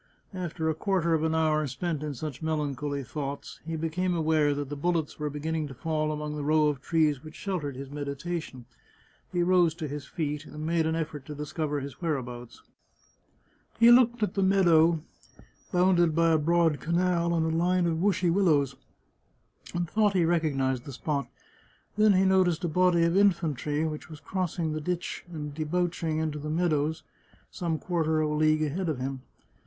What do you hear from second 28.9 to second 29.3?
him.